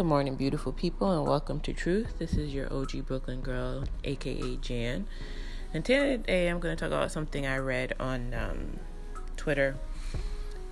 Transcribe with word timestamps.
Good 0.00 0.06
morning, 0.06 0.36
beautiful 0.36 0.72
people, 0.72 1.12
and 1.12 1.28
welcome 1.28 1.60
to 1.60 1.74
Truth. 1.74 2.18
This 2.18 2.32
is 2.32 2.54
your 2.54 2.72
OG 2.72 3.04
Brooklyn 3.06 3.42
girl, 3.42 3.84
aka 4.02 4.56
Jan. 4.56 5.06
And 5.74 5.84
today 5.84 6.48
I'm 6.48 6.58
going 6.58 6.74
to 6.74 6.80
talk 6.80 6.90
about 6.90 7.12
something 7.12 7.46
I 7.46 7.58
read 7.58 7.92
on 8.00 8.32
um, 8.32 8.78
Twitter. 9.36 9.76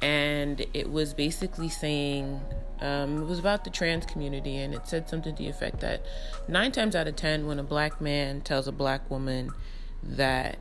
And 0.00 0.64
it 0.72 0.90
was 0.90 1.12
basically 1.12 1.68
saying, 1.68 2.40
um, 2.80 3.20
it 3.20 3.26
was 3.26 3.38
about 3.38 3.64
the 3.64 3.70
trans 3.70 4.06
community, 4.06 4.56
and 4.56 4.72
it 4.72 4.88
said 4.88 5.10
something 5.10 5.36
to 5.36 5.42
the 5.42 5.50
effect 5.50 5.80
that 5.80 6.06
nine 6.48 6.72
times 6.72 6.96
out 6.96 7.06
of 7.06 7.14
ten, 7.14 7.46
when 7.46 7.58
a 7.58 7.62
black 7.62 8.00
man 8.00 8.40
tells 8.40 8.66
a 8.66 8.72
black 8.72 9.10
woman 9.10 9.50
that 10.02 10.56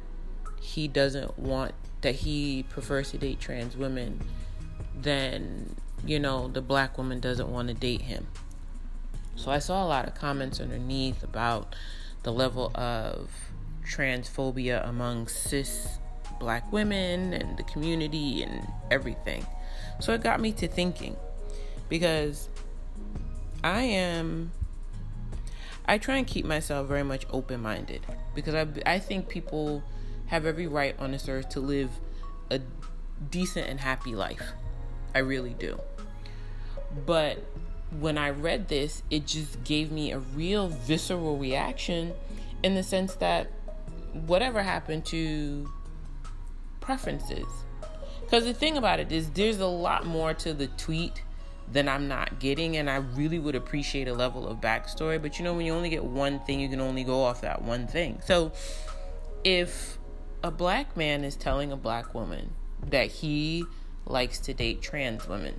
he 0.60 0.90
doesn't 0.90 1.40
want, 1.40 1.74
that 2.02 2.16
he 2.16 2.64
prefers 2.64 3.12
to 3.12 3.18
date 3.18 3.40
trans 3.40 3.78
women, 3.78 4.20
then 4.94 5.78
you 6.06 6.20
know, 6.20 6.50
the 6.50 6.62
black 6.62 6.98
woman 6.98 7.22
doesn't 7.22 7.50
want 7.50 7.70
to 7.70 7.74
date 7.74 8.02
him. 8.02 8.28
So 9.38 9.52
I 9.52 9.60
saw 9.60 9.86
a 9.86 9.88
lot 9.88 10.08
of 10.08 10.16
comments 10.16 10.60
underneath 10.60 11.24
about 11.24 11.76
the 12.24 12.34
level 12.34 12.72
of 12.76 13.30
transphobia 13.86 14.88
among 14.88 15.28
cis 15.28 16.00
black 16.40 16.72
women 16.74 17.34
and 17.34 17.58
the 17.58 17.64
community 17.64 18.44
and 18.44 18.68
everything. 18.92 19.46
So 20.00 20.14
it 20.14 20.22
got 20.22 20.40
me 20.42 20.52
to 20.54 20.68
thinking 20.68 21.16
because 21.88 22.50
I 23.64 23.82
am 23.84 24.52
I 25.86 25.98
try 25.98 26.18
and 26.18 26.28
keep 26.28 26.46
myself 26.46 26.88
very 26.88 27.04
much 27.04 27.26
open 27.30 27.62
minded 27.62 28.02
because 28.36 28.54
I, 28.54 28.68
I 28.86 29.00
think 29.00 29.30
people 29.30 29.84
have 30.26 30.46
every 30.46 30.68
right 30.68 30.96
on 31.00 31.12
this 31.12 31.30
earth 31.30 31.48
to 31.50 31.62
live 31.62 31.90
a 32.52 32.60
decent 33.30 33.68
and 33.68 33.80
happy 33.80 34.14
life. 34.14 34.42
I 35.16 35.20
really 35.20 35.54
do. 35.54 35.80
But 37.06 37.44
when 38.00 38.18
I 38.18 38.30
read 38.30 38.68
this, 38.68 39.04
it 39.10 39.26
just 39.26 39.64
gave 39.64 39.92
me 39.92 40.12
a 40.12 40.20
real 40.20 40.68
visceral 40.68 41.38
reaction 41.38 42.14
in 42.64 42.76
the 42.76 42.84
sense 42.84 43.16
that 43.16 43.52
whatever 44.14 44.64
happened 44.64 45.06
to 45.08 45.70
preferences. 46.80 47.46
Because 48.22 48.44
the 48.44 48.54
thing 48.54 48.78
about 48.78 49.00
it 49.00 49.12
is, 49.12 49.30
there's 49.32 49.60
a 49.60 49.68
lot 49.68 50.06
more 50.06 50.34
to 50.34 50.54
the 50.54 50.68
tweet 50.68 51.22
than 51.72 51.88
I'm 51.88 52.08
not 52.08 52.40
getting, 52.40 52.78
and 52.78 52.90
I 52.90 52.98
really 52.98 53.40
would 53.40 53.56
appreciate 53.56 54.08
a 54.08 54.14
level 54.14 54.48
of 54.48 54.60
backstory. 54.60 55.22
But 55.22 55.38
you 55.38 55.46
know, 55.46 55.54
when 55.54 55.66
you 55.66 55.74
only 55.74 55.90
get 55.90 56.04
one 56.04 56.40
thing, 56.42 56.60
you 56.60 56.70
can 56.70 56.82
only 56.82 57.04
go 57.04 57.24
off 57.24 57.42
that 57.42 57.62
one 57.62 57.88
thing. 57.88 58.22
So 58.26 58.52
if 59.44 59.98
a 60.44 60.52
black 60.52 60.96
man 60.98 61.24
is 61.24 61.36
telling 61.36 61.72
a 61.72 61.78
black 61.78 62.14
woman 62.14 62.54
that 62.86 63.08
he 63.08 63.66
likes 64.06 64.40
to 64.40 64.54
date 64.54 64.82
trans 64.82 65.28
women, 65.28 65.56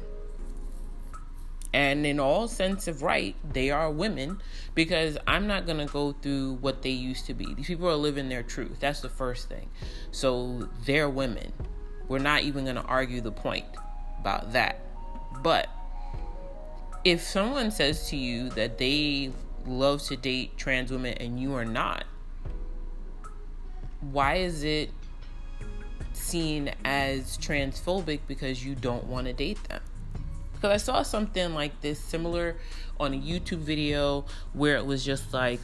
and 1.72 2.06
in 2.06 2.18
all 2.18 2.48
sense 2.48 2.88
of 2.88 3.02
right 3.02 3.36
they 3.52 3.70
are 3.70 3.90
women 3.90 4.40
because 4.74 5.18
i'm 5.26 5.46
not 5.46 5.66
going 5.66 5.78
to 5.78 5.92
go 5.92 6.12
through 6.12 6.54
what 6.60 6.82
they 6.82 6.90
used 6.90 7.26
to 7.26 7.34
be. 7.34 7.54
These 7.54 7.66
people 7.66 7.88
are 7.88 7.96
living 7.96 8.28
their 8.28 8.42
truth. 8.42 8.78
That's 8.80 9.00
the 9.00 9.08
first 9.08 9.48
thing. 9.48 9.68
So 10.10 10.68
they're 10.84 11.08
women. 11.08 11.52
We're 12.08 12.18
not 12.18 12.42
even 12.42 12.64
going 12.64 12.76
to 12.76 12.82
argue 12.82 13.20
the 13.20 13.32
point 13.32 13.66
about 14.20 14.52
that. 14.52 14.80
But 15.42 15.68
if 17.04 17.22
someone 17.22 17.70
says 17.70 18.08
to 18.10 18.16
you 18.16 18.50
that 18.50 18.78
they 18.78 19.32
love 19.66 20.02
to 20.04 20.16
date 20.16 20.56
trans 20.56 20.90
women 20.90 21.14
and 21.14 21.38
you 21.38 21.54
are 21.54 21.64
not 21.64 22.04
why 24.00 24.36
is 24.36 24.62
it 24.62 24.90
seen 26.12 26.72
as 26.84 27.36
transphobic 27.38 28.20
because 28.26 28.64
you 28.64 28.74
don't 28.74 29.04
want 29.04 29.26
to 29.26 29.32
date 29.32 29.62
them 29.64 29.82
because 30.60 30.74
I 30.74 30.76
saw 30.84 31.02
something 31.02 31.54
like 31.54 31.80
this 31.80 32.00
similar 32.00 32.56
on 32.98 33.14
a 33.14 33.16
YouTube 33.16 33.58
video 33.58 34.24
where 34.54 34.76
it 34.76 34.84
was 34.84 35.04
just 35.04 35.32
like 35.32 35.60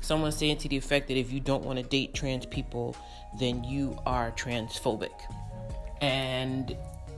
someone 0.00 0.32
saying 0.32 0.56
to 0.58 0.68
the 0.68 0.76
effect 0.76 1.08
that 1.08 1.18
if 1.18 1.30
you 1.30 1.38
don't 1.38 1.64
want 1.64 1.78
to 1.78 1.84
date 1.84 2.14
trans 2.14 2.46
people, 2.46 2.96
then 3.38 3.62
you 3.62 3.98
are 4.06 4.30
transphobic. 4.32 5.12
And 6.00 6.74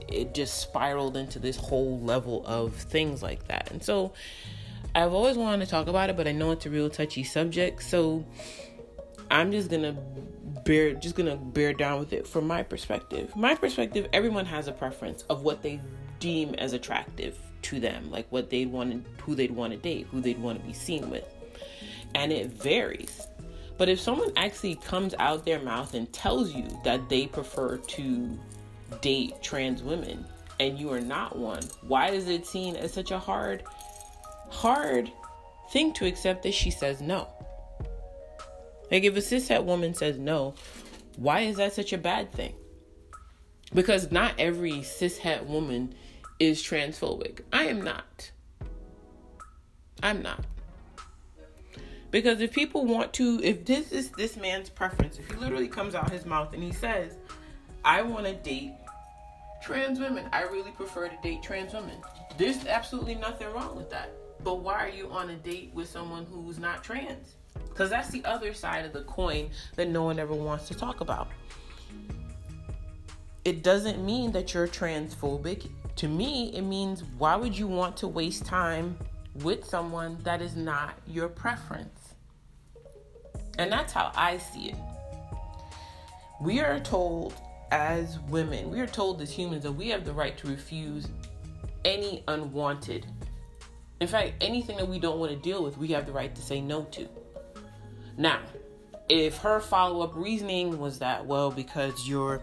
it 0.09 0.33
just 0.33 0.59
spiraled 0.59 1.15
into 1.15 1.39
this 1.39 1.55
whole 1.55 2.01
level 2.01 2.45
of 2.45 2.75
things 2.75 3.23
like 3.23 3.47
that. 3.47 3.71
And 3.71 3.81
so 3.81 4.11
I've 4.93 5.13
always 5.13 5.37
wanted 5.37 5.63
to 5.63 5.71
talk 5.71 5.87
about 5.87 6.09
it, 6.09 6.17
but 6.17 6.27
I 6.27 6.33
know 6.33 6.51
it's 6.51 6.65
a 6.65 6.69
real 6.69 6.89
touchy 6.89 7.23
subject. 7.23 7.81
So 7.81 8.25
I'm 9.29 9.53
just 9.53 9.69
going 9.69 9.83
to 9.83 9.95
bear 10.65 10.93
just 10.93 11.15
going 11.15 11.29
to 11.29 11.37
bear 11.37 11.71
down 11.71 11.99
with 11.99 12.11
it 12.11 12.27
from 12.27 12.45
my 12.45 12.61
perspective. 12.61 13.33
My 13.37 13.55
perspective, 13.55 14.09
everyone 14.11 14.45
has 14.47 14.67
a 14.67 14.73
preference 14.73 15.23
of 15.29 15.43
what 15.43 15.61
they 15.61 15.79
deem 16.21 16.53
as 16.55 16.71
attractive 16.71 17.37
to 17.63 17.79
them, 17.81 18.09
like 18.09 18.31
what 18.31 18.49
they'd 18.49 18.71
want 18.71 19.05
who 19.21 19.35
they'd 19.35 19.51
want 19.51 19.73
to 19.73 19.77
date, 19.77 20.07
who 20.09 20.21
they'd 20.21 20.39
want 20.39 20.61
to 20.61 20.65
be 20.65 20.73
seen 20.73 21.09
with. 21.09 21.25
And 22.15 22.31
it 22.31 22.47
varies. 22.47 23.27
But 23.77 23.89
if 23.89 23.99
someone 23.99 24.31
actually 24.35 24.75
comes 24.75 25.13
out 25.19 25.45
their 25.45 25.59
mouth 25.61 25.93
and 25.93 26.11
tells 26.13 26.53
you 26.53 26.67
that 26.83 27.09
they 27.09 27.25
prefer 27.27 27.77
to 27.77 28.39
date 29.01 29.41
trans 29.41 29.81
women 29.81 30.25
and 30.59 30.77
you 30.77 30.91
are 30.93 31.01
not 31.01 31.37
one, 31.37 31.63
why 31.81 32.09
is 32.09 32.27
it 32.29 32.45
seen 32.45 32.75
as 32.75 32.93
such 32.93 33.11
a 33.11 33.19
hard, 33.19 33.63
hard 34.49 35.11
thing 35.71 35.93
to 35.93 36.05
accept 36.05 36.43
that 36.43 36.53
she 36.53 36.69
says 36.69 37.01
no? 37.01 37.27
Like 38.91 39.03
if 39.03 39.15
a 39.15 39.19
cishet 39.19 39.63
woman 39.63 39.93
says 39.93 40.19
no, 40.19 40.53
why 41.15 41.41
is 41.41 41.57
that 41.57 41.73
such 41.73 41.93
a 41.93 41.97
bad 41.97 42.31
thing? 42.33 42.53
Because 43.73 44.11
not 44.11 44.33
every 44.37 44.73
cishet 44.81 45.45
woman 45.45 45.95
is 46.41 46.63
transphobic. 46.63 47.41
I 47.53 47.65
am 47.65 47.83
not. 47.83 48.31
I'm 50.01 50.23
not. 50.23 50.43
Because 52.09 52.41
if 52.41 52.51
people 52.51 52.83
want 52.83 53.13
to, 53.13 53.39
if 53.43 53.63
this 53.63 53.91
is 53.91 54.09
this 54.09 54.35
man's 54.35 54.67
preference, 54.67 55.19
if 55.19 55.29
he 55.29 55.35
literally 55.35 55.67
comes 55.67 55.93
out 55.93 56.09
his 56.09 56.25
mouth 56.25 56.51
and 56.55 56.63
he 56.63 56.71
says, 56.71 57.15
I 57.85 58.01
want 58.01 58.25
to 58.25 58.33
date 58.33 58.73
trans 59.61 59.99
women, 59.99 60.25
I 60.33 60.41
really 60.41 60.71
prefer 60.71 61.09
to 61.09 61.17
date 61.21 61.43
trans 61.43 61.73
women. 61.73 61.97
There's 62.39 62.65
absolutely 62.65 63.15
nothing 63.15 63.47
wrong 63.53 63.75
with 63.75 63.91
that. 63.91 64.09
But 64.43 64.61
why 64.61 64.83
are 64.83 64.89
you 64.89 65.11
on 65.11 65.29
a 65.29 65.35
date 65.35 65.69
with 65.75 65.89
someone 65.89 66.25
who's 66.25 66.57
not 66.57 66.83
trans? 66.83 67.35
Because 67.69 67.91
that's 67.91 68.09
the 68.09 68.25
other 68.25 68.55
side 68.55 68.83
of 68.83 68.93
the 68.93 69.03
coin 69.03 69.51
that 69.75 69.89
no 69.89 70.01
one 70.01 70.17
ever 70.17 70.33
wants 70.33 70.67
to 70.69 70.73
talk 70.73 71.01
about. 71.01 71.27
It 73.45 73.61
doesn't 73.61 74.03
mean 74.03 74.31
that 74.31 74.55
you're 74.55 74.67
transphobic 74.67 75.69
to 75.97 76.07
me, 76.07 76.51
it 76.55 76.61
means 76.61 77.03
why 77.17 77.35
would 77.35 77.57
you 77.57 77.67
want 77.67 77.97
to 77.97 78.07
waste 78.07 78.45
time 78.45 78.97
with 79.41 79.65
someone 79.65 80.17
that 80.23 80.41
is 80.41 80.55
not 80.55 80.95
your 81.07 81.27
preference? 81.27 82.15
And 83.57 83.71
that's 83.71 83.93
how 83.93 84.11
I 84.15 84.37
see 84.37 84.69
it. 84.69 84.77
We 86.39 86.59
are 86.59 86.79
told 86.79 87.33
as 87.71 88.19
women, 88.29 88.69
we 88.69 88.79
are 88.79 88.87
told 88.87 89.21
as 89.21 89.31
humans 89.31 89.63
that 89.63 89.71
we 89.71 89.89
have 89.89 90.05
the 90.05 90.13
right 90.13 90.37
to 90.39 90.47
refuse 90.47 91.07
any 91.85 92.23
unwanted. 92.27 93.05
In 93.99 94.07
fact, 94.07 94.33
anything 94.41 94.77
that 94.77 94.87
we 94.87 94.99
don't 94.99 95.19
want 95.19 95.31
to 95.31 95.37
deal 95.37 95.63
with, 95.63 95.77
we 95.77 95.89
have 95.89 96.05
the 96.05 96.11
right 96.11 96.33
to 96.33 96.41
say 96.41 96.59
no 96.59 96.83
to. 96.85 97.07
Now, 98.17 98.39
if 99.09 99.37
her 99.37 99.59
follow 99.59 100.01
up 100.01 100.15
reasoning 100.15 100.79
was 100.79 100.99
that, 100.99 101.25
well, 101.25 101.51
because 101.51 102.07
you're 102.07 102.41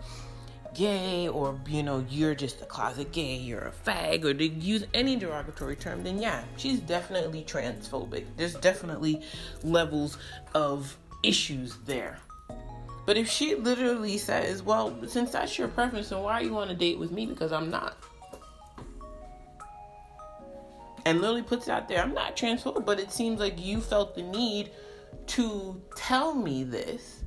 gay 0.75 1.29
or 1.29 1.59
you 1.67 1.83
know 1.83 2.05
you're 2.09 2.35
just 2.35 2.61
a 2.63 2.65
closet 2.65 3.11
gay 3.13 3.37
you're 3.37 3.61
a 3.69 3.73
fag 3.73 4.25
or 4.25 4.35
to 4.35 4.47
use 4.47 4.85
any 4.95 5.17
derogatory 5.17 5.77
term 5.77 6.03
then 6.05 6.19
yeah 6.19 6.45
she's 6.57 6.81
definitely 6.81 7.43
transphobic. 7.45 8.25
There's 8.37 8.55
definitely 8.55 9.23
levels 9.63 10.19
of 10.55 10.97
issues 11.23 11.77
there. 11.87 12.19
But 13.07 13.17
if 13.17 13.29
she 13.29 13.55
literally 13.55 14.19
says 14.19 14.63
well 14.63 14.97
since 15.07 15.33
that's 15.33 15.59
your 15.59 15.69
preference 15.69 16.11
then 16.11 16.23
why 16.23 16.35
are 16.35 16.43
you 16.43 16.57
on 16.59 16.69
a 16.71 16.75
date 16.75 16.99
with 16.99 17.11
me? 17.11 17.27
Because 17.27 17.53
i'm 17.53 17.71
not. 17.71 17.97
And 21.07 21.21
literally 21.21 21.43
puts 21.43 21.69
it 21.69 21.71
out 21.71 21.89
there 21.89 22.03
i'm 22.03 22.15
not 22.15 22.37
transphobic 22.37 22.85
but 22.85 23.01
it 23.01 23.11
seems 23.11 23.41
like 23.41 23.59
you 23.59 23.81
felt 23.81 24.15
the 24.15 24.23
need 24.23 24.71
to 25.29 25.81
tell 25.97 26.35
me 26.35 26.65
this. 26.65 27.25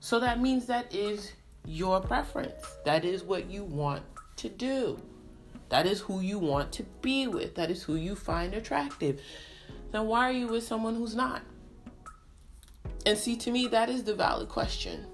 So 0.00 0.20
that 0.20 0.40
means 0.40 0.66
that 0.66 0.94
is 0.94 1.32
your 1.66 2.00
preference. 2.00 2.64
That 2.84 3.04
is 3.04 3.22
what 3.22 3.50
you 3.50 3.64
want 3.64 4.02
to 4.36 4.48
do. 4.48 5.00
That 5.68 5.86
is 5.86 6.00
who 6.00 6.20
you 6.20 6.38
want 6.38 6.72
to 6.72 6.84
be 7.02 7.26
with. 7.26 7.56
That 7.56 7.70
is 7.70 7.82
who 7.82 7.96
you 7.96 8.14
find 8.14 8.54
attractive. 8.54 9.20
Then 9.90 10.06
why 10.06 10.28
are 10.28 10.32
you 10.32 10.46
with 10.46 10.64
someone 10.64 10.94
who's 10.94 11.16
not? 11.16 11.42
And 13.04 13.18
see, 13.18 13.36
to 13.36 13.50
me, 13.50 13.66
that 13.68 13.88
is 13.88 14.04
the 14.04 14.14
valid 14.14 14.48
question. 14.48 15.06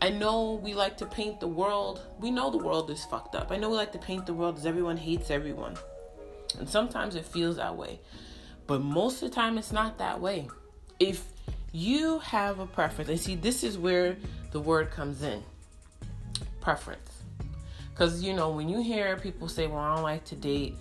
I 0.00 0.10
know 0.10 0.60
we 0.62 0.74
like 0.74 0.96
to 0.98 1.06
paint 1.06 1.40
the 1.40 1.48
world. 1.48 2.02
We 2.20 2.30
know 2.30 2.50
the 2.50 2.58
world 2.58 2.90
is 2.90 3.04
fucked 3.04 3.34
up. 3.34 3.50
I 3.50 3.56
know 3.56 3.70
we 3.70 3.76
like 3.76 3.92
to 3.92 3.98
paint 3.98 4.26
the 4.26 4.34
world 4.34 4.58
as 4.58 4.66
everyone 4.66 4.96
hates 4.96 5.30
everyone. 5.30 5.76
And 6.58 6.68
sometimes 6.68 7.14
it 7.14 7.24
feels 7.24 7.56
that 7.56 7.76
way. 7.76 8.00
But 8.66 8.82
most 8.82 9.22
of 9.22 9.30
the 9.30 9.34
time, 9.34 9.58
it's 9.58 9.72
not 9.72 9.98
that 9.98 10.20
way. 10.20 10.48
If 11.00 11.24
you 11.72 12.18
have 12.20 12.60
a 12.60 12.66
preference, 12.66 13.10
and 13.10 13.20
see, 13.20 13.34
this 13.34 13.64
is 13.64 13.76
where 13.76 14.16
the 14.52 14.60
word 14.60 14.90
comes 14.90 15.22
in 15.22 15.42
preference. 16.60 17.22
Because, 17.90 18.22
you 18.22 18.32
know, 18.32 18.50
when 18.50 18.68
you 18.68 18.82
hear 18.82 19.16
people 19.16 19.48
say, 19.48 19.66
well, 19.66 19.78
I 19.78 19.94
don't 19.94 20.04
like 20.04 20.24
to 20.26 20.36
date 20.36 20.76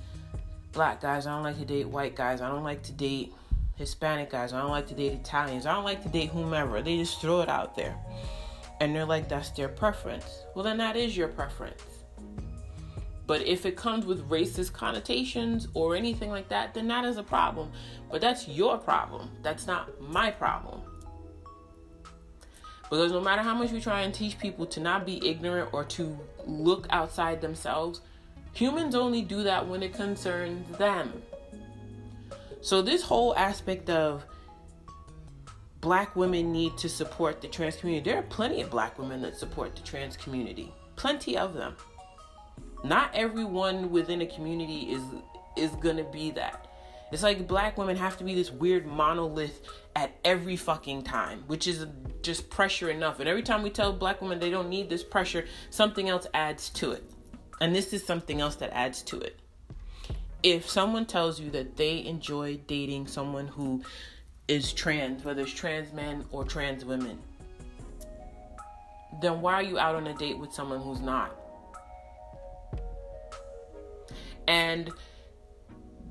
black 0.71 1.01
guys. 1.01 1.25
I 1.25 1.31
don't 1.31 1.43
like 1.43 1.57
to 1.57 1.65
date 1.65 1.87
white 1.87 2.15
guys. 2.15 2.41
I 2.41 2.49
don't 2.49 2.63
like 2.63 2.83
to 2.83 2.91
date 2.91 3.33
Hispanic 3.75 4.29
guys. 4.29 4.53
I 4.53 4.61
don't 4.61 4.69
like 4.69 4.87
to 4.87 4.93
date 4.93 5.13
Italians. 5.13 5.65
I 5.65 5.73
don't 5.73 5.83
like 5.83 6.03
to 6.03 6.09
date 6.09 6.29
whomever. 6.29 6.81
They 6.81 6.97
just 6.97 7.19
throw 7.19 7.41
it 7.41 7.49
out 7.49 7.75
there. 7.75 7.97
And 8.79 8.95
they're 8.95 9.05
like, 9.05 9.27
that's 9.27 9.49
their 9.51 9.69
preference. 9.69 10.43
Well, 10.53 10.63
then 10.63 10.77
that 10.77 10.95
is 10.95 11.17
your 11.17 11.27
preference. 11.27 11.81
But 13.25 13.41
if 13.41 13.65
it 13.65 13.75
comes 13.75 14.05
with 14.05 14.29
racist 14.29 14.71
connotations 14.71 15.67
or 15.73 15.95
anything 15.95 16.29
like 16.29 16.47
that, 16.49 16.73
then 16.73 16.87
that 16.87 17.03
is 17.03 17.17
a 17.17 17.23
problem. 17.23 17.71
But 18.09 18.21
that's 18.21 18.47
your 18.47 18.77
problem. 18.77 19.29
That's 19.41 19.67
not 19.67 19.99
my 19.99 20.31
problem. 20.31 20.81
Because 22.89 23.11
no 23.11 23.21
matter 23.21 23.41
how 23.41 23.53
much 23.53 23.71
we 23.71 23.81
try 23.81 24.01
and 24.01 24.13
teach 24.13 24.39
people 24.39 24.65
to 24.67 24.79
not 24.79 25.05
be 25.05 25.25
ignorant 25.27 25.73
or 25.73 25.83
to 25.85 26.17
look 26.45 26.87
outside 26.89 27.41
themselves, 27.41 28.01
humans 28.53 28.95
only 28.95 29.21
do 29.21 29.43
that 29.43 29.67
when 29.67 29.83
it 29.83 29.93
concerns 29.93 30.77
them. 30.77 31.21
So, 32.61 32.81
this 32.81 33.01
whole 33.03 33.35
aspect 33.35 33.89
of 33.89 34.25
black 35.81 36.15
women 36.15 36.51
need 36.51 36.77
to 36.77 36.89
support 36.89 37.41
the 37.41 37.47
trans 37.47 37.75
community, 37.75 38.09
there 38.09 38.19
are 38.19 38.23
plenty 38.23 38.61
of 38.61 38.69
black 38.69 38.97
women 38.97 39.21
that 39.21 39.37
support 39.37 39.75
the 39.75 39.83
trans 39.83 40.17
community, 40.17 40.71
plenty 40.95 41.37
of 41.37 41.53
them 41.53 41.75
not 42.83 43.11
everyone 43.13 43.91
within 43.91 44.21
a 44.21 44.25
community 44.25 44.91
is 44.91 45.01
is 45.55 45.71
gonna 45.81 46.03
be 46.03 46.31
that. 46.31 46.66
It's 47.11 47.23
like 47.23 47.47
black 47.47 47.77
women 47.77 47.95
have 47.95 48.17
to 48.17 48.23
be 48.23 48.35
this 48.35 48.51
weird 48.51 48.85
monolith 48.85 49.61
at 49.95 50.11
every 50.25 50.57
fucking 50.57 51.03
time, 51.03 51.43
which 51.47 51.65
is 51.67 51.85
just 52.21 52.49
pressure 52.49 52.89
enough. 52.89 53.19
And 53.19 53.29
every 53.29 53.43
time 53.43 53.63
we 53.63 53.69
tell 53.69 53.93
black 53.93 54.21
women 54.21 54.39
they 54.39 54.49
don't 54.49 54.69
need 54.69 54.89
this 54.89 55.03
pressure, 55.03 55.45
something 55.69 56.09
else 56.09 56.27
adds 56.33 56.69
to 56.71 56.91
it. 56.91 57.09
And 57.61 57.73
this 57.73 57.93
is 57.93 58.05
something 58.05 58.41
else 58.41 58.55
that 58.57 58.71
adds 58.73 59.01
to 59.03 59.19
it. 59.19 59.39
If 60.43 60.69
someone 60.69 61.05
tells 61.05 61.39
you 61.39 61.49
that 61.51 61.77
they 61.77 62.05
enjoy 62.05 62.57
dating 62.67 63.07
someone 63.07 63.47
who 63.47 63.83
is 64.47 64.73
trans, 64.73 65.23
whether 65.23 65.41
it's 65.41 65.53
trans 65.53 65.93
men 65.93 66.25
or 66.31 66.43
trans 66.43 66.85
women, 66.85 67.17
then 69.21 69.41
why 69.41 69.53
are 69.53 69.63
you 69.63 69.79
out 69.79 69.95
on 69.95 70.07
a 70.07 70.13
date 70.13 70.37
with 70.37 70.53
someone 70.53 70.81
who's 70.81 70.99
not? 70.99 71.35
And 74.47 74.91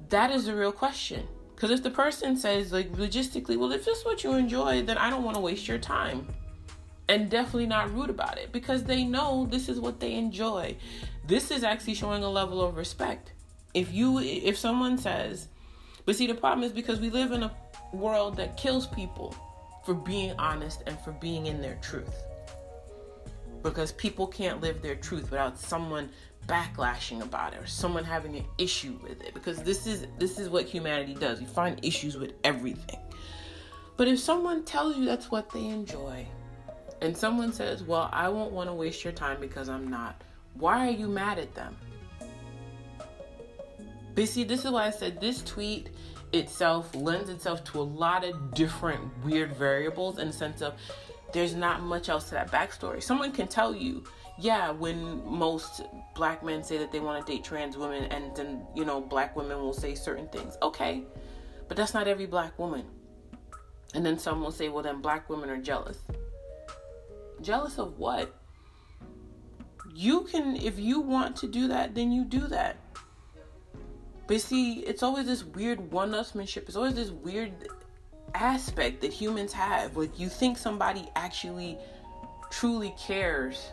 that 0.09 0.31
is 0.31 0.47
the 0.47 0.55
real 0.55 0.73
question. 0.73 1.27
Because 1.55 1.71
if 1.71 1.83
the 1.83 1.91
person 1.91 2.37
says, 2.37 2.73
like, 2.73 2.93
logistically, 2.93 3.57
well, 3.57 3.73
if 3.73 3.85
this 3.85 3.99
is 3.99 4.05
what 4.05 4.23
you 4.23 4.35
enjoy, 4.35 4.83
then 4.83 4.99
I 4.99 5.09
don't 5.09 5.25
want 5.25 5.37
to 5.37 5.41
waste 5.41 5.67
your 5.67 5.79
time. 5.79 6.29
And 7.09 7.31
definitely 7.31 7.67
not 7.67 7.95
rude 7.95 8.11
about 8.11 8.37
it 8.37 8.53
because 8.53 8.85
they 8.85 9.05
know 9.05 9.47
this 9.51 9.69
is 9.69 9.81
what 9.81 10.01
they 10.01 10.13
enjoy. 10.15 10.77
This 11.27 11.51
is 11.51 11.65
actually 11.65 11.95
showing 11.95 12.25
a 12.25 12.29
level 12.29 12.61
of 12.61 12.77
respect. 12.77 13.33
If 13.75 13.93
you, 13.93 14.19
if 14.19 14.59
someone 14.59 14.99
says, 14.99 15.49
but 16.05 16.17
see, 16.17 16.27
the 16.27 16.35
problem 16.35 16.65
is 16.65 16.73
because 16.73 17.01
we 17.01 17.11
live 17.11 17.33
in 17.33 17.45
a 17.45 17.57
world 17.93 18.37
that 18.37 18.57
kills 18.57 18.87
people 18.87 19.35
for 19.85 19.95
being 19.95 20.35
honest 20.39 20.83
and 20.87 20.99
for 21.01 21.13
being 21.13 21.47
in 21.47 21.63
their 21.63 21.79
truth. 21.81 22.15
Because 23.63 23.93
people 23.93 24.27
can't 24.27 24.61
live 24.61 24.83
their 24.83 24.97
truth 24.97 25.31
without 25.31 25.59
someone 25.59 26.11
backlashing 26.47 27.23
about 27.23 27.55
it 27.55 27.61
or 27.61 27.67
someone 27.67 28.05
having 28.05 28.37
an 28.37 28.45
issue 28.59 28.99
with 29.03 29.23
it 29.23 29.35
because 29.35 29.63
this 29.63 29.87
is 29.87 30.07
this 30.19 30.39
is 30.39 30.49
what 30.49 30.65
humanity 30.65 31.15
does. 31.15 31.41
We 31.41 31.47
find 31.47 31.79
issues 31.85 32.17
with 32.17 32.33
everything. 32.45 33.01
But 33.97 34.09
if 34.09 34.19
someone 34.19 34.65
tells 34.65 34.97
you 34.97 35.05
that's 35.05 35.31
what 35.31 35.51
they 35.51 35.67
enjoy 35.67 36.27
and 37.01 37.17
someone 37.17 37.53
says, 37.53 37.83
"Well, 37.83 38.09
I 38.13 38.29
won't 38.29 38.53
want 38.53 38.69
to 38.69 38.75
waste 38.75 39.05
your 39.05 39.13
time 39.13 39.41
because 39.41 39.69
I'm 39.69 39.89
not." 39.89 40.23
Why 40.55 40.87
are 40.87 40.91
you 40.91 41.09
mad 41.09 41.39
at 41.39 41.55
them? 41.55 41.77
But 44.15 44.29
see, 44.29 44.45
this 44.45 44.65
is 44.65 44.71
why 44.71 44.87
I 44.87 44.91
said 44.91 45.21
this 45.21 45.43
tweet 45.43 45.91
itself 46.33 46.95
lends 46.95 47.29
itself 47.29 47.65
to 47.65 47.81
a 47.81 47.83
lot 47.83 48.25
of 48.25 48.55
different 48.55 49.01
weird 49.25 49.55
variables 49.55 50.19
in 50.19 50.29
the 50.29 50.33
sense 50.33 50.63
of 50.63 50.75
there's 51.33 51.55
not 51.55 51.83
much 51.83 52.09
else 52.09 52.25
to 52.25 52.31
that 52.33 52.51
backstory. 52.51 53.03
Someone 53.03 53.33
can 53.33 53.47
tell 53.47 53.75
you 53.75 54.05
yeah, 54.39 54.71
when 54.71 55.25
most 55.27 55.83
black 56.15 56.43
men 56.43 56.63
say 56.63 56.79
that 56.79 56.93
they 56.93 57.01
want 57.01 57.25
to 57.25 57.33
date 57.33 57.45
trans 57.45 57.77
women, 57.77 58.05
and 58.05 58.37
then, 58.37 58.67
you 58.75 58.85
know, 58.85 59.01
black 59.01 59.35
women 59.35 59.59
will 59.59 59.73
say 59.73 59.95
certain 59.95 60.29
things. 60.29 60.57
Okay, 60.63 61.05
but 61.69 61.77
that's 61.77 61.95
not 61.95 62.07
every 62.07 62.27
black 62.27 62.59
woman. 62.59 62.85
And 63.95 64.05
then 64.05 64.19
some 64.19 64.43
will 64.43 64.53
say, 64.53 64.69
well, 64.69 64.83
then 64.83 65.01
black 65.01 65.31
women 65.31 65.49
are 65.49 65.57
jealous. 65.57 65.99
Jealous 67.41 67.79
of 67.79 67.99
what? 67.99 68.35
You 69.95 70.23
can, 70.25 70.57
if 70.57 70.79
you 70.79 71.01
want 71.01 71.37
to 71.37 71.47
do 71.47 71.69
that, 71.69 71.95
then 71.95 72.13
you 72.13 72.25
do 72.25 72.47
that. 72.49 72.77
But 74.27 74.41
see, 74.41 74.81
it's 74.81 75.03
always 75.03 75.27
this 75.27 75.45
weird 75.45 75.93
one 75.93 76.11
upsmanship. 76.11 76.65
It's 76.67 76.77
always 76.77 76.95
this 76.95 77.11
weird 77.11 77.53
aspect 78.35 79.01
that 79.01 79.13
humans 79.13 79.53
have. 79.53 79.97
Like, 79.97 80.19
you 80.19 80.29
think 80.29 80.59
somebody 80.59 81.09
actually 81.15 81.79
truly 82.51 82.95
cares 82.99 83.71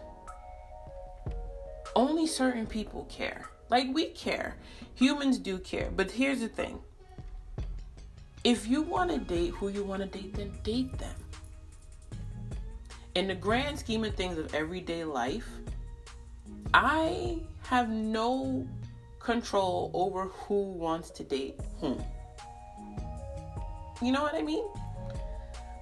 only 1.96 2.28
certain 2.28 2.66
people 2.66 3.06
care. 3.10 3.50
Like 3.70 3.88
we 3.94 4.08
care. 4.08 4.56
Humans 4.96 5.40
do 5.40 5.58
care. 5.58 5.90
But 5.96 6.12
here's 6.12 6.40
the 6.40 6.48
thing 6.48 6.80
if 8.44 8.68
you 8.68 8.82
want 8.82 9.10
to 9.12 9.20
date 9.20 9.52
who 9.52 9.70
you 9.70 9.84
want 9.84 10.02
to 10.02 10.08
date, 10.20 10.34
then 10.34 10.52
date 10.64 10.98
them. 10.98 11.16
In 13.16 13.28
the 13.28 13.36
grand 13.36 13.80
scheme 13.80 14.04
of 14.04 14.16
things 14.16 14.38
of 14.38 14.54
everyday 14.54 15.04
life, 15.04 15.48
I 16.74 17.40
have 17.64 17.90
no 17.90 18.68
control 19.20 19.92
over 19.94 20.26
who 20.26 20.64
wants 20.64 21.10
to 21.12 21.24
date 21.24 21.60
whom. 21.80 22.04
You 24.02 24.12
know 24.12 24.22
what 24.22 24.36
I 24.36 24.42
mean? 24.42 24.66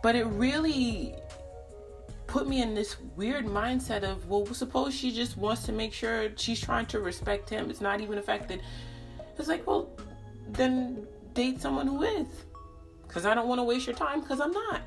But 0.04 0.16
it 0.16 0.26
really 0.26 1.16
put 2.32 2.48
me 2.48 2.62
in 2.62 2.74
this 2.74 2.96
weird 3.18 3.46
mindset 3.46 4.04
of, 4.04 4.30
well, 4.30 4.46
suppose 4.54 4.96
she 4.96 5.12
just 5.12 5.36
wants 5.36 5.64
to 5.64 5.74
make 5.74 5.92
sure 5.92 6.30
she's 6.38 6.62
trying 6.62 6.86
to 6.86 7.00
respect 7.02 7.50
him. 7.50 7.70
It's 7.70 7.82
not 7.82 8.00
even 8.00 8.18
affected. 8.18 8.62
It's 9.38 9.50
like, 9.50 9.68
well, 9.68 9.90
then 10.48 11.06
date 11.34 11.62
someone 11.62 11.88
who 11.88 12.04
is. 12.04 12.28
Because 13.06 13.26
I 13.26 13.36
don't 13.36 13.50
want 13.50 13.60
to 13.60 13.64
waste 13.64 13.86
your 13.86 13.98
time 13.98 14.22
because 14.22 14.40
I'm 14.40 14.54
not. 14.54 14.82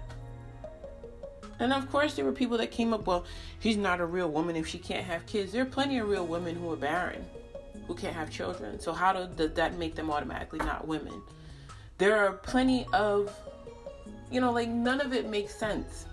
And 1.59 1.71
of 1.75 1.91
course, 1.93 2.15
there 2.15 2.25
were 2.25 2.33
people 2.33 2.57
that 2.57 2.71
came 2.71 2.95
up, 2.95 3.07
well, 3.07 3.27
she's 3.61 3.77
not 3.77 4.01
a 4.01 4.07
real 4.07 4.31
woman 4.31 4.57
if 4.57 4.67
she 4.67 4.79
can't 4.79 5.05
have 5.05 5.27
kids. 5.27 5.53
There 5.53 5.63
are 5.63 5.67
plenty 5.67 5.99
of 5.99 6.09
real 6.09 6.27
women 6.27 6.57
who 6.57 6.73
are 6.73 6.77
barren, 6.77 7.27
who 7.87 7.95
can't 7.95 8.15
have 8.15 8.31
children. 8.31 8.81
So, 8.81 8.95
how 8.95 9.13
do, 9.13 9.29
does 9.37 9.53
that 9.57 9.79
make 9.79 9.95
them 9.95 10.11
automatically 10.11 10.61
not 10.61 10.89
women? 10.89 11.21
There 11.99 12.17
are 12.17 12.33
plenty 12.33 12.87
of, 12.95 13.39
you 14.31 14.41
know, 14.41 14.51
like 14.51 14.71
none 14.71 15.03
of 15.03 15.13
it 15.13 15.29
makes 15.29 15.55
sense. 15.55 16.07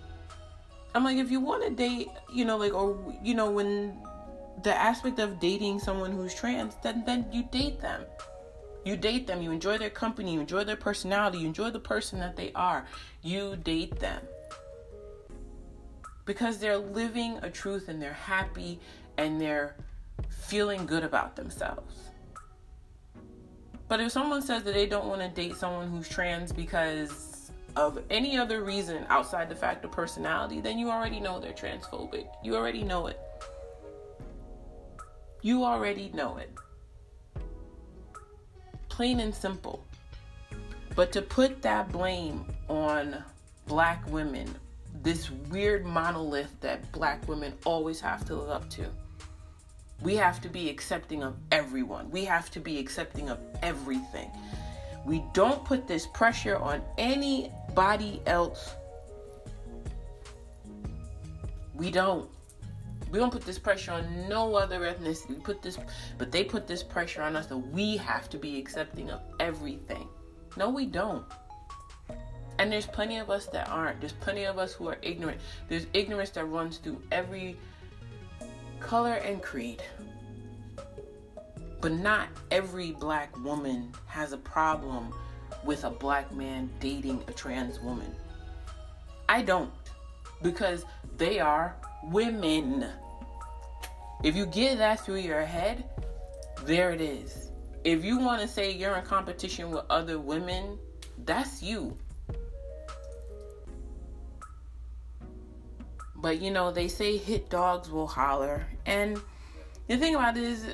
I'm 0.94 1.04
like, 1.04 1.18
if 1.18 1.32
you 1.32 1.40
want 1.40 1.64
to 1.64 1.70
date, 1.70 2.10
you 2.34 2.46
know, 2.46 2.58
like, 2.58 2.74
or, 2.74 2.98
you 3.24 3.34
know, 3.34 3.50
when 3.50 3.98
the 4.64 4.74
aspect 4.76 5.20
of 5.20 5.40
dating 5.40 5.80
someone 5.80 6.12
who's 6.12 6.34
trans, 6.34 6.76
then, 6.84 7.04
then 7.06 7.26
you 7.32 7.44
date 7.52 7.80
them. 7.80 8.04
You 8.84 8.98
date 8.98 9.28
them, 9.28 9.42
you 9.42 9.52
enjoy 9.52 9.78
their 9.78 9.90
company, 9.90 10.34
you 10.34 10.40
enjoy 10.40 10.64
their 10.64 10.76
personality, 10.76 11.40
you 11.40 11.48
enjoy 11.48 11.70
the 11.70 11.80
person 11.80 12.20
that 12.20 12.36
they 12.36 12.52
are. 12.54 12.86
You 13.22 13.56
date 13.56 14.00
them. 14.00 14.22
Because 16.26 16.58
they're 16.58 16.78
living 16.78 17.40
a 17.42 17.50
truth 17.50 17.90
and 17.90 18.02
they're 18.02 18.14
happy 18.14 18.80
and 19.18 19.40
they're 19.40 19.76
feeling 20.30 20.86
good 20.86 21.04
about 21.04 21.36
themselves. 21.36 21.96
But 23.88 24.00
if 24.00 24.12
someone 24.12 24.42
says 24.42 24.64
that 24.64 24.74
they 24.74 24.86
don't 24.86 25.08
want 25.08 25.22
to 25.22 25.30
date 25.30 25.58
someone 25.58 25.90
who's 25.90 26.08
trans 26.08 26.52
because 26.52 27.31
of 27.76 28.02
any 28.10 28.38
other 28.38 28.64
reason 28.64 29.06
outside 29.10 29.50
the 29.50 29.56
fact 29.56 29.86
of 29.86 29.92
personality, 29.92 30.62
then 30.62 30.78
you 30.78 30.90
already 30.90 31.20
know 31.20 31.40
they're 31.40 31.54
transphobic. 31.54 32.28
You 32.44 32.56
already 32.56 32.84
know 32.84 33.08
it. 33.08 33.20
You 35.42 35.64
already 35.64 36.12
know 36.14 36.38
it. 36.38 36.52
Plain 38.90 39.20
and 39.20 39.34
simple. 39.34 39.86
But 40.96 41.12
to 41.14 41.22
put 41.22 41.62
that 41.62 41.92
blame 41.92 42.46
on 42.68 43.24
black 43.66 44.06
women, 44.12 44.54
this 45.02 45.32
weird 45.50 45.86
monolith 45.86 46.60
that 46.60 46.92
black 46.92 47.28
women 47.28 47.54
always 47.66 48.00
have 48.02 48.26
to 48.26 48.36
live 48.36 48.50
up 48.50 48.70
to. 48.72 48.86
We 50.02 50.16
have 50.16 50.42
to 50.42 50.50
be 50.50 50.70
accepting 50.70 51.24
of 51.24 51.36
everyone. 51.52 52.10
We 52.12 52.26
have 52.26 52.52
to 52.52 52.60
be 52.60 52.80
accepting 52.80 53.30
of 53.30 53.40
everything. 53.62 54.30
We 55.06 55.24
don't 55.34 55.64
put 55.64 55.88
this 55.88 56.08
pressure 56.08 56.58
on 56.58 56.82
anybody 57.72 58.22
else. 58.26 58.76
We 61.74 61.90
don't. 61.90 62.30
We 63.12 63.20
don't 63.20 63.32
put 63.32 63.42
this 63.42 63.60
pressure 63.60 63.92
on 63.92 64.30
no 64.30 64.56
other 64.56 64.80
ethnicity. 64.82 65.30
We 65.30 65.36
put 65.36 65.62
this, 65.62 65.78
but 66.18 66.32
they 66.32 66.44
put 66.44 66.68
this 66.68 66.82
pressure 66.82 67.22
on 67.22 67.36
us 67.36 67.48
that 67.48 67.58
we 67.58 67.98
have 67.98 68.30
to 68.30 68.38
be 68.38 68.58
accepting 68.58 69.10
of 69.10 69.22
everything. 69.40 70.08
No, 70.58 70.70
we 70.70 70.86
don't. 70.86 71.26
And 72.60 72.72
there's 72.72 72.86
plenty 72.86 73.18
of 73.18 73.30
us 73.30 73.48
that 73.48 73.68
aren't. 73.70 74.00
There's 74.00 74.14
plenty 74.14 74.46
of 74.46 74.58
us 74.58 74.74
who 74.74 74.88
are 74.88 74.98
ignorant. 75.02 75.42
There's 75.68 75.88
ignorance 75.94 76.30
that 76.32 76.46
runs 76.46 76.78
through 76.78 77.02
every 77.12 77.58
color 78.80 79.16
and 79.16 79.42
creed. 79.42 79.82
But 81.82 81.94
not 81.94 82.30
every 82.52 82.92
black 82.92 83.36
woman 83.44 83.92
has 84.08 84.32
a 84.32 84.38
problem 84.38 85.14
with 85.64 85.84
a 85.84 85.90
black 85.90 86.32
man 86.34 86.70
dating 86.80 87.24
a 87.28 87.32
trans 87.32 87.80
woman. 87.80 88.16
I 89.30 89.42
don't. 89.42 89.72
Because 90.42 90.86
they 91.18 91.40
are 91.40 91.76
women. 92.04 92.86
If 94.24 94.36
you 94.36 94.46
get 94.46 94.78
that 94.80 95.06
through 95.06 95.18
your 95.18 95.44
head, 95.44 95.86
there 96.66 96.92
it 96.92 97.02
is. 97.02 97.52
If 97.84 98.04
you 98.06 98.20
want 98.20 98.42
to 98.42 98.48
say 98.48 98.72
you're 98.72 98.96
in 98.96 99.06
competition 99.06 99.72
with 99.72 99.86
other 99.90 100.20
women, 100.20 100.78
that's 101.26 101.64
you. 101.64 101.98
But 106.16 106.40
you 106.40 106.52
know, 106.52 106.72
they 106.72 106.88
say 106.88 107.18
hit 107.18 107.50
dogs 107.50 107.90
will 107.90 108.08
holler. 108.08 108.68
And 108.86 109.20
the 109.88 109.98
thing 109.98 110.14
about 110.14 110.38
it 110.38 110.44
is, 110.44 110.66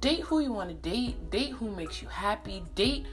date 0.00 0.20
who 0.20 0.40
you 0.40 0.52
want 0.52 0.70
to 0.70 0.74
date, 0.74 1.30
date 1.30 1.52
who 1.52 1.70
makes 1.70 2.02
you 2.02 2.08
happy, 2.08 2.64
date 2.74 3.06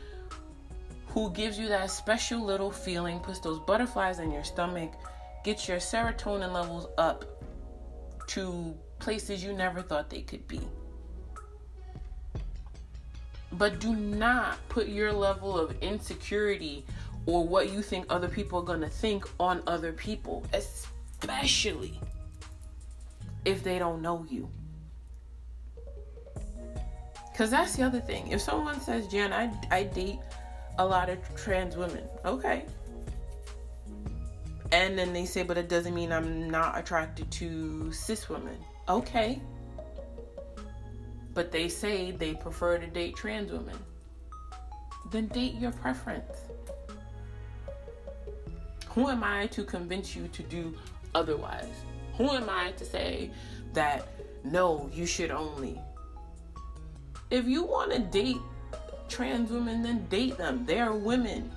who 1.15 1.31
gives 1.31 1.57
you 1.57 1.69
that 1.69 1.89
special 1.89 2.43
little 2.43 2.69
feeling, 2.69 3.21
puts 3.21 3.39
those 3.39 3.57
butterflies 3.59 4.19
in 4.19 4.31
your 4.31 4.43
stomach, 4.43 4.91
gets 5.45 5.65
your 5.65 5.77
serotonin 5.77 6.51
levels 6.51 6.89
up 6.97 7.23
to 8.27 8.75
places 8.99 9.41
you 9.41 9.53
never 9.53 9.81
thought 9.81 10.09
they 10.09 10.21
could 10.21 10.45
be. 10.45 10.59
But 13.53 13.79
do 13.79 13.95
not 13.95 14.57
put 14.67 14.89
your 14.89 15.13
level 15.13 15.57
of 15.57 15.81
insecurity 15.81 16.85
or 17.25 17.47
what 17.47 17.71
you 17.71 17.81
think 17.81 18.07
other 18.09 18.27
people 18.27 18.59
are 18.59 18.65
going 18.65 18.81
to 18.81 18.89
think 18.89 19.25
on 19.39 19.63
other 19.67 19.93
people, 19.93 20.43
especially 20.51 21.97
if 23.45 23.63
they 23.63 23.79
don't 23.79 24.01
know 24.01 24.25
you. 24.29 24.49
Because 27.31 27.51
that's 27.51 27.77
the 27.77 27.83
other 27.83 28.01
thing. 28.01 28.27
If 28.31 28.41
someone 28.41 28.81
says, 28.81 29.07
Jan, 29.07 29.31
I, 29.31 29.49
I 29.71 29.83
date 29.83 30.19
a 30.77 30.85
lot 30.85 31.09
of 31.09 31.17
trans 31.35 31.77
women, 31.77 32.03
okay. 32.25 32.65
And 34.71 34.97
then 34.97 35.13
they 35.13 35.25
say, 35.25 35.43
but 35.43 35.57
it 35.57 35.69
doesn't 35.69 35.93
mean 35.93 36.11
I'm 36.11 36.49
not 36.49 36.77
attracted 36.77 37.31
to 37.31 37.91
cis 37.91 38.29
women. 38.29 38.57
Okay. 38.89 39.41
But 41.33 41.51
they 41.51 41.69
say 41.69 42.11
they 42.11 42.33
prefer 42.33 42.77
to 42.77 42.87
date 42.87 43.15
trans 43.15 43.51
women. 43.51 43.77
Then 45.11 45.27
date 45.27 45.53
your 45.55 45.71
preference. 45.71 46.31
Who 48.89 49.09
am 49.09 49.23
I 49.23 49.47
to 49.47 49.63
convince 49.63 50.15
you 50.15 50.27
to 50.29 50.43
do 50.43 50.73
otherwise? 51.13 51.73
Who 52.17 52.29
am 52.31 52.49
I 52.49 52.71
to 52.71 52.85
say 52.85 53.31
that 53.73 54.07
no, 54.43 54.89
you 54.93 55.05
should 55.05 55.31
only? 55.31 55.79
If 57.29 57.45
you 57.45 57.63
want 57.63 57.91
to 57.91 57.99
date 57.99 58.37
trans 59.15 59.49
women, 59.49 59.81
then 59.81 60.05
date 60.07 60.37
them. 60.37 60.65
They 60.65 60.79
are 60.79 60.93
women. 60.93 61.49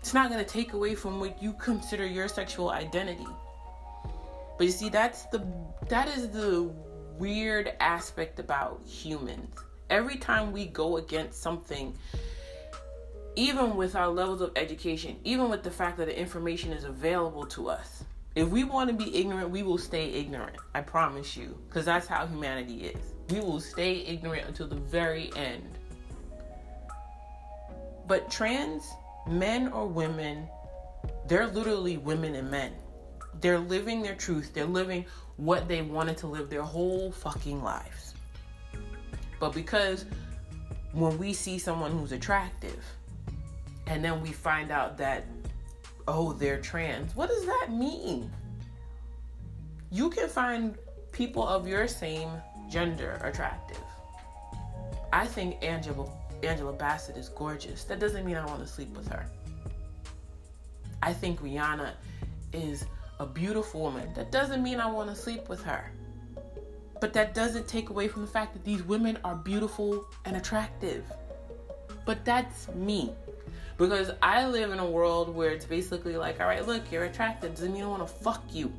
It's 0.00 0.12
not 0.12 0.30
going 0.30 0.44
to 0.44 0.50
take 0.50 0.72
away 0.72 0.94
from 0.94 1.20
what 1.20 1.40
you 1.42 1.52
consider 1.54 2.06
your 2.06 2.26
sexual 2.26 2.70
identity. 2.70 3.26
But 4.56 4.66
you 4.66 4.72
see, 4.72 4.88
that's 4.88 5.26
the 5.26 5.46
that 5.88 6.08
is 6.08 6.30
the 6.30 6.70
weird 7.16 7.72
aspect 7.80 8.40
about 8.40 8.80
humans. 8.84 9.54
Every 9.88 10.16
time 10.16 10.52
we 10.52 10.66
go 10.66 10.96
against 10.96 11.40
something 11.40 11.94
even 13.36 13.76
with 13.76 13.94
our 13.94 14.08
levels 14.08 14.40
of 14.40 14.50
education, 14.56 15.16
even 15.22 15.48
with 15.48 15.62
the 15.62 15.70
fact 15.70 15.96
that 15.98 16.06
the 16.06 16.18
information 16.18 16.72
is 16.72 16.82
available 16.82 17.46
to 17.46 17.68
us. 17.68 18.02
If 18.34 18.48
we 18.48 18.64
want 18.64 18.90
to 18.90 18.94
be 18.94 19.16
ignorant, 19.16 19.50
we 19.50 19.62
will 19.62 19.78
stay 19.78 20.10
ignorant. 20.10 20.56
I 20.74 20.80
promise 20.80 21.36
you. 21.36 21.56
Because 21.68 21.84
that's 21.84 22.08
how 22.08 22.26
humanity 22.26 22.86
is. 22.86 23.17
We 23.30 23.40
will 23.40 23.60
stay 23.60 24.04
ignorant 24.06 24.48
until 24.48 24.68
the 24.68 24.76
very 24.76 25.30
end. 25.36 25.78
But 28.06 28.30
trans 28.30 28.90
men 29.26 29.68
or 29.68 29.86
women, 29.86 30.48
they're 31.26 31.46
literally 31.46 31.98
women 31.98 32.34
and 32.34 32.50
men. 32.50 32.72
They're 33.40 33.58
living 33.58 34.02
their 34.02 34.14
truth. 34.14 34.52
They're 34.54 34.64
living 34.64 35.04
what 35.36 35.68
they 35.68 35.82
wanted 35.82 36.16
to 36.18 36.26
live 36.26 36.48
their 36.48 36.62
whole 36.62 37.12
fucking 37.12 37.62
lives. 37.62 38.14
But 39.38 39.52
because 39.52 40.06
when 40.92 41.18
we 41.18 41.32
see 41.32 41.58
someone 41.58 41.92
who's 41.92 42.12
attractive, 42.12 42.82
and 43.88 44.04
then 44.04 44.22
we 44.22 44.32
find 44.32 44.70
out 44.70 44.96
that 44.98 45.24
oh 46.06 46.32
they're 46.32 46.60
trans 46.60 47.14
what 47.16 47.28
does 47.28 47.44
that 47.46 47.68
mean 47.70 48.30
you 49.90 50.10
can 50.10 50.28
find 50.28 50.76
people 51.12 51.46
of 51.46 51.66
your 51.66 51.88
same 51.88 52.28
gender 52.68 53.20
attractive. 53.22 53.82
I 55.12 55.26
think 55.26 55.62
angela 55.62 56.10
angela 56.42 56.72
bassett 56.72 57.16
is 57.16 57.28
gorgeous. 57.30 57.84
That 57.84 57.98
doesn't 57.98 58.24
mean 58.24 58.36
i 58.36 58.46
want 58.46 58.60
to 58.60 58.66
sleep 58.66 58.94
with 58.96 59.08
her. 59.08 59.26
I 61.02 61.12
think 61.12 61.40
rihanna 61.40 61.92
is 62.52 62.84
a 63.18 63.26
beautiful 63.26 63.80
woman. 63.80 64.12
That 64.14 64.30
doesn't 64.30 64.62
mean 64.62 64.80
i 64.80 64.90
want 64.90 65.10
to 65.10 65.16
sleep 65.16 65.48
with 65.48 65.62
her. 65.64 65.90
But 67.00 67.12
that 67.12 67.34
doesn't 67.34 67.68
take 67.68 67.90
away 67.90 68.08
from 68.08 68.22
the 68.22 68.28
fact 68.28 68.52
that 68.54 68.64
these 68.64 68.82
women 68.82 69.18
are 69.24 69.36
beautiful 69.36 70.04
and 70.24 70.36
attractive. 70.36 71.04
But 72.04 72.24
that's 72.24 72.68
me. 72.74 73.12
Because 73.76 74.10
I 74.22 74.46
live 74.46 74.72
in 74.72 74.80
a 74.80 74.90
world 74.90 75.32
where 75.34 75.50
it's 75.50 75.64
basically 75.64 76.16
like, 76.16 76.40
all 76.40 76.46
right, 76.46 76.66
look, 76.66 76.90
you're 76.90 77.04
attractive. 77.04 77.54
Doesn't 77.54 77.72
mean 77.72 77.84
I 77.84 77.86
want 77.86 78.06
to 78.06 78.12
fuck 78.12 78.42
you. 78.50 78.72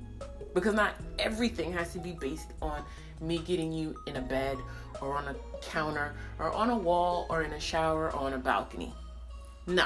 Because 0.53 0.73
not 0.73 0.95
everything 1.19 1.71
has 1.73 1.93
to 1.93 1.99
be 1.99 2.13
based 2.13 2.53
on 2.61 2.83
me 3.21 3.39
getting 3.39 3.71
you 3.71 3.95
in 4.07 4.15
a 4.15 4.21
bed 4.21 4.57
or 5.01 5.15
on 5.15 5.27
a 5.27 5.35
counter 5.61 6.13
or 6.39 6.51
on 6.51 6.69
a 6.69 6.77
wall 6.77 7.27
or 7.29 7.43
in 7.43 7.53
a 7.53 7.59
shower 7.59 8.11
or 8.11 8.15
on 8.15 8.33
a 8.33 8.37
balcony. 8.37 8.93
No. 9.67 9.85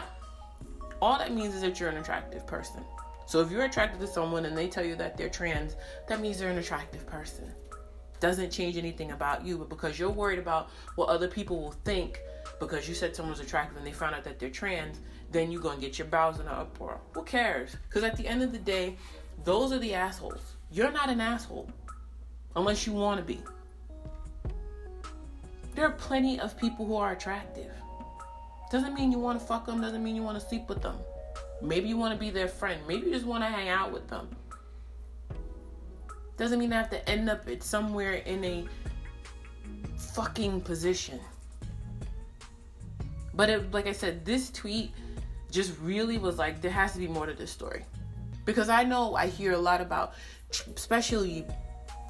All 1.01 1.17
that 1.17 1.33
means 1.33 1.53
is 1.53 1.61
that 1.61 1.79
you're 1.79 1.89
an 1.89 1.97
attractive 1.97 2.47
person. 2.47 2.83
So 3.25 3.41
if 3.41 3.51
you're 3.51 3.65
attracted 3.65 3.99
to 4.01 4.07
someone 4.07 4.45
and 4.45 4.57
they 4.57 4.67
tell 4.67 4.85
you 4.85 4.95
that 4.95 5.17
they're 5.17 5.29
trans, 5.29 5.75
that 6.07 6.19
means 6.21 6.39
they're 6.39 6.51
an 6.51 6.57
attractive 6.57 7.05
person. 7.07 7.51
Doesn't 8.19 8.51
change 8.51 8.77
anything 8.77 9.11
about 9.11 9.45
you, 9.45 9.57
but 9.57 9.69
because 9.69 9.99
you're 9.99 10.09
worried 10.09 10.39
about 10.39 10.69
what 10.95 11.09
other 11.09 11.27
people 11.27 11.61
will 11.61 11.75
think 11.83 12.21
because 12.59 12.87
you 12.87 12.95
said 12.95 13.15
someone's 13.15 13.39
attractive 13.39 13.77
and 13.77 13.85
they 13.85 13.91
found 13.91 14.15
out 14.15 14.23
that 14.23 14.39
they're 14.39 14.49
trans, 14.49 14.99
then 15.31 15.51
you're 15.51 15.61
gonna 15.61 15.79
get 15.79 15.97
your 15.97 16.07
bowels 16.07 16.39
in 16.39 16.47
an 16.47 16.53
uproar. 16.53 16.99
Who 17.13 17.23
cares? 17.23 17.75
Because 17.89 18.03
at 18.03 18.15
the 18.15 18.27
end 18.27 18.41
of 18.43 18.51
the 18.51 18.59
day, 18.59 18.97
those 19.43 19.71
are 19.71 19.79
the 19.79 19.93
assholes. 19.93 20.55
You're 20.71 20.91
not 20.91 21.09
an 21.09 21.21
asshole 21.21 21.69
unless 22.55 22.87
you 22.87 22.93
want 22.93 23.19
to 23.19 23.25
be. 23.25 23.41
There 25.75 25.85
are 25.85 25.91
plenty 25.91 26.39
of 26.39 26.57
people 26.57 26.85
who 26.85 26.95
are 26.95 27.11
attractive. 27.11 27.71
Doesn't 28.71 28.93
mean 28.93 29.11
you 29.11 29.19
want 29.19 29.39
to 29.39 29.45
fuck 29.45 29.65
them, 29.65 29.81
doesn't 29.81 30.03
mean 30.03 30.15
you 30.15 30.23
want 30.23 30.39
to 30.39 30.45
sleep 30.45 30.67
with 30.69 30.81
them. 30.81 30.97
Maybe 31.61 31.87
you 31.87 31.97
want 31.97 32.13
to 32.13 32.19
be 32.19 32.29
their 32.29 32.47
friend. 32.47 32.81
Maybe 32.87 33.07
you 33.07 33.13
just 33.13 33.25
want 33.25 33.43
to 33.43 33.49
hang 33.49 33.69
out 33.69 33.91
with 33.91 34.07
them. 34.07 34.29
Doesn't 36.37 36.59
mean 36.59 36.73
I 36.73 36.77
have 36.77 36.89
to 36.89 37.09
end 37.09 37.29
up 37.29 37.47
at 37.47 37.63
somewhere 37.63 38.13
in 38.13 38.43
a 38.43 38.65
fucking 39.97 40.61
position. 40.61 41.19
But 43.33 43.49
it, 43.49 43.71
like 43.71 43.87
I 43.87 43.91
said, 43.91 44.25
this 44.25 44.51
tweet 44.51 44.91
just 45.51 45.73
really 45.79 46.17
was 46.17 46.37
like, 46.37 46.61
there 46.61 46.71
has 46.71 46.93
to 46.93 46.99
be 46.99 47.07
more 47.07 47.25
to 47.25 47.33
this 47.33 47.51
story. 47.51 47.85
Because 48.45 48.69
I 48.69 48.83
know 48.83 49.15
I 49.15 49.27
hear 49.27 49.53
a 49.53 49.57
lot 49.57 49.81
about, 49.81 50.13
especially 50.75 51.45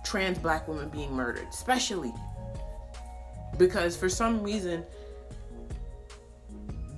trans 0.04 0.38
black 0.38 0.68
women 0.68 0.90
being 0.90 1.14
murdered, 1.14 1.48
especially 1.50 2.14
because 3.58 3.96
for 3.96 4.10
some 4.10 4.42
reason, 4.42 4.84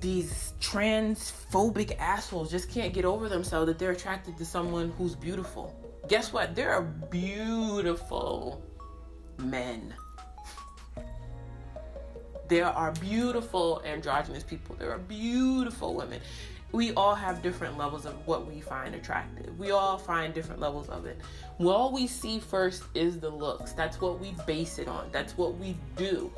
these 0.00 0.54
transphobic 0.60 1.98
assholes 1.98 2.50
just 2.50 2.70
can't 2.70 2.92
get 2.92 3.04
over 3.04 3.28
themselves 3.28 3.66
that 3.66 3.78
they're 3.78 3.92
attracted 3.92 4.36
to 4.38 4.44
someone 4.44 4.90
who's 4.96 5.14
beautiful. 5.14 5.74
Guess 6.08 6.32
what? 6.32 6.54
There 6.54 6.72
are 6.72 6.82
beautiful 6.82 8.62
men 9.38 9.94
there 12.48 12.66
are 12.66 12.92
beautiful 12.92 13.82
androgynous 13.84 14.44
people. 14.44 14.76
There 14.76 14.92
are 14.92 14.98
beautiful 14.98 15.94
women. 15.94 16.20
We 16.76 16.92
all 16.92 17.14
have 17.14 17.40
different 17.40 17.78
levels 17.78 18.04
of 18.04 18.14
what 18.26 18.46
we 18.46 18.60
find 18.60 18.94
attractive. 18.94 19.58
We 19.58 19.70
all 19.70 19.96
find 19.96 20.34
different 20.34 20.60
levels 20.60 20.90
of 20.90 21.06
it. 21.06 21.18
All 21.58 21.90
we 21.90 22.06
see 22.06 22.38
first 22.38 22.82
is 22.94 23.18
the 23.18 23.30
looks. 23.30 23.72
That's 23.72 23.98
what 23.98 24.20
we 24.20 24.34
base 24.46 24.78
it 24.78 24.86
on. 24.86 25.08
That's 25.10 25.38
what 25.38 25.56
we 25.56 25.74
do. 25.96 26.30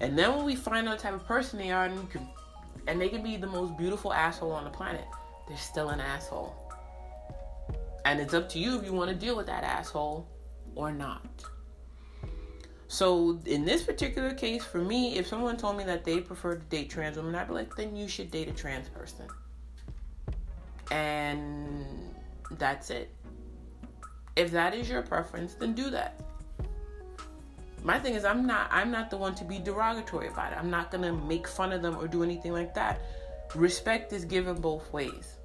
And 0.00 0.18
then 0.18 0.34
when 0.34 0.46
we 0.46 0.56
find 0.56 0.88
out 0.88 0.96
the 0.96 1.02
type 1.02 1.12
of 1.12 1.26
person 1.26 1.58
they 1.58 1.70
are, 1.70 1.84
and, 1.84 2.10
can, 2.10 2.26
and 2.86 2.98
they 2.98 3.10
can 3.10 3.22
be 3.22 3.36
the 3.36 3.48
most 3.48 3.76
beautiful 3.76 4.14
asshole 4.14 4.50
on 4.50 4.64
the 4.64 4.70
planet, 4.70 5.04
they're 5.46 5.58
still 5.58 5.90
an 5.90 6.00
asshole. 6.00 6.56
And 8.06 8.18
it's 8.18 8.32
up 8.32 8.48
to 8.50 8.58
you 8.58 8.78
if 8.78 8.86
you 8.86 8.94
want 8.94 9.10
to 9.10 9.14
deal 9.14 9.36
with 9.36 9.44
that 9.48 9.62
asshole 9.62 10.26
or 10.74 10.90
not. 10.90 11.44
So 12.88 13.38
in 13.44 13.66
this 13.66 13.82
particular 13.82 14.32
case, 14.32 14.64
for 14.64 14.78
me, 14.78 15.18
if 15.18 15.26
someone 15.26 15.58
told 15.58 15.76
me 15.76 15.84
that 15.84 16.06
they 16.06 16.20
prefer 16.20 16.54
to 16.54 16.64
date 16.70 16.88
trans 16.88 17.18
women, 17.18 17.34
I'd 17.34 17.48
be 17.48 17.52
like, 17.52 17.76
then 17.76 17.94
you 17.94 18.08
should 18.08 18.30
date 18.30 18.48
a 18.48 18.52
trans 18.52 18.88
person. 18.88 19.26
And 20.90 22.14
that's 22.52 22.90
it. 22.90 23.14
If 24.36 24.50
that 24.52 24.74
is 24.74 24.88
your 24.88 25.02
preference, 25.02 25.54
then 25.54 25.74
do 25.74 25.90
that. 25.90 26.20
My 27.82 27.98
thing 27.98 28.14
is 28.14 28.24
I'm 28.24 28.46
not 28.46 28.68
I'm 28.70 28.90
not 28.90 29.10
the 29.10 29.16
one 29.16 29.34
to 29.36 29.44
be 29.44 29.58
derogatory 29.58 30.28
about 30.28 30.52
it. 30.52 30.58
I'm 30.58 30.70
not 30.70 30.90
going 30.90 31.02
to 31.02 31.12
make 31.12 31.46
fun 31.46 31.72
of 31.72 31.82
them 31.82 31.96
or 31.96 32.06
do 32.06 32.22
anything 32.22 32.52
like 32.52 32.74
that. 32.74 33.00
Respect 33.54 34.12
is 34.12 34.24
given 34.24 34.60
both 34.60 34.92
ways. 34.92 35.38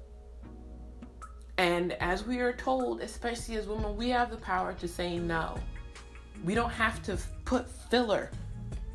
And 1.58 1.92
as 1.94 2.24
we 2.26 2.40
are 2.40 2.52
told, 2.52 3.00
especially 3.00 3.56
as 3.56 3.66
women, 3.66 3.96
we 3.96 4.10
have 4.10 4.30
the 4.30 4.36
power 4.36 4.74
to 4.74 4.86
say 4.86 5.18
no. 5.18 5.56
We 6.44 6.54
don't 6.54 6.70
have 6.70 7.02
to 7.04 7.16
put 7.46 7.68
filler. 7.68 8.30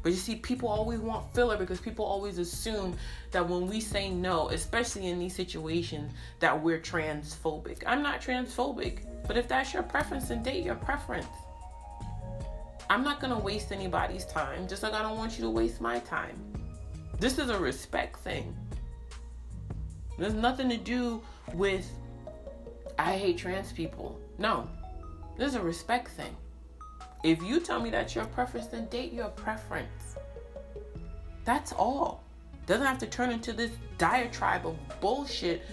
But 0.03 0.11
you 0.11 0.17
see, 0.17 0.35
people 0.35 0.67
always 0.67 0.99
want 0.99 1.33
filler 1.33 1.57
because 1.57 1.79
people 1.79 2.05
always 2.05 2.37
assume 2.37 2.95
that 3.31 3.47
when 3.47 3.67
we 3.67 3.79
say 3.79 4.09
no, 4.09 4.49
especially 4.49 5.07
in 5.07 5.19
these 5.19 5.35
situations, 5.35 6.11
that 6.39 6.59
we're 6.59 6.79
transphobic. 6.79 7.83
I'm 7.85 8.01
not 8.01 8.21
transphobic, 8.21 9.05
but 9.27 9.37
if 9.37 9.47
that's 9.47 9.73
your 9.73 9.83
preference, 9.83 10.29
then 10.29 10.41
date 10.41 10.63
your 10.63 10.75
preference. 10.75 11.27
I'm 12.89 13.03
not 13.03 13.21
gonna 13.21 13.39
waste 13.39 13.71
anybody's 13.71 14.25
time, 14.25 14.67
just 14.67 14.83
like 14.83 14.93
I 14.93 15.01
don't 15.01 15.17
want 15.17 15.37
you 15.37 15.43
to 15.45 15.49
waste 15.49 15.79
my 15.79 15.99
time. 15.99 16.35
This 17.19 17.37
is 17.37 17.49
a 17.49 17.59
respect 17.59 18.17
thing. 18.19 18.55
There's 20.17 20.33
nothing 20.33 20.69
to 20.69 20.77
do 20.77 21.21
with 21.53 21.89
I 22.99 23.17
hate 23.17 23.37
trans 23.37 23.71
people. 23.71 24.19
No, 24.37 24.67
this 25.37 25.49
is 25.49 25.55
a 25.55 25.61
respect 25.61 26.09
thing. 26.09 26.35
If 27.23 27.43
you 27.43 27.59
tell 27.59 27.79
me 27.79 27.89
that's 27.89 28.15
your 28.15 28.25
preference, 28.25 28.67
then 28.67 28.87
date 28.87 29.13
your 29.13 29.29
preference. 29.29 30.15
That's 31.45 31.71
all. 31.71 32.23
Doesn't 32.65 32.85
have 32.85 32.99
to 32.99 33.07
turn 33.07 33.31
into 33.31 33.53
this 33.53 33.71
diatribe 33.97 34.65
of 34.65 34.77
bullshit 34.99 35.63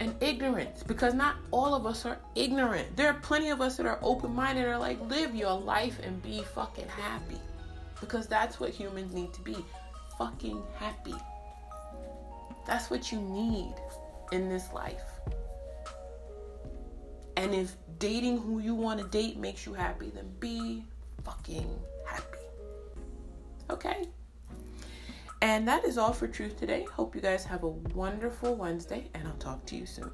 and 0.00 0.14
ignorance 0.22 0.82
because 0.82 1.12
not 1.12 1.36
all 1.50 1.74
of 1.74 1.86
us 1.86 2.06
are 2.06 2.18
ignorant. 2.34 2.96
There 2.96 3.08
are 3.08 3.20
plenty 3.20 3.50
of 3.50 3.60
us 3.60 3.76
that 3.76 3.86
are 3.86 3.98
open 4.02 4.34
minded 4.34 4.66
are 4.66 4.78
like, 4.78 4.98
live 5.08 5.34
your 5.34 5.52
life 5.52 5.98
and 6.02 6.22
be 6.22 6.42
fucking 6.54 6.88
happy. 6.88 7.40
Because 8.00 8.26
that's 8.26 8.58
what 8.58 8.70
humans 8.70 9.12
need 9.12 9.34
to 9.34 9.42
be 9.42 9.56
fucking 10.16 10.62
happy. 10.76 11.14
That's 12.66 12.88
what 12.88 13.12
you 13.12 13.20
need 13.20 13.74
in 14.32 14.48
this 14.48 14.72
life. 14.72 15.19
And 17.40 17.54
if 17.54 17.74
dating 17.98 18.36
who 18.36 18.58
you 18.58 18.74
want 18.74 19.00
to 19.00 19.06
date 19.06 19.38
makes 19.38 19.64
you 19.64 19.72
happy, 19.72 20.10
then 20.14 20.30
be 20.40 20.84
fucking 21.24 21.66
happy. 22.04 22.38
Okay? 23.70 24.08
And 25.40 25.66
that 25.66 25.86
is 25.86 25.96
all 25.96 26.12
for 26.12 26.28
truth 26.28 26.58
today. 26.58 26.84
Hope 26.92 27.14
you 27.14 27.22
guys 27.22 27.42
have 27.46 27.62
a 27.62 27.68
wonderful 27.68 28.54
Wednesday, 28.54 29.08
and 29.14 29.26
I'll 29.26 29.32
talk 29.38 29.64
to 29.66 29.76
you 29.76 29.86
soon. 29.86 30.10